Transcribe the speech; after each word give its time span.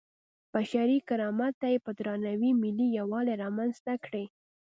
بشري 0.53 0.97
کرامت 1.07 1.53
ته 1.61 1.67
یې 1.73 1.79
په 1.85 1.91
درناوي 1.97 2.51
ملي 2.63 2.87
یووالی 2.99 3.35
رامنځته 3.43 3.93
کړی. 4.05 4.25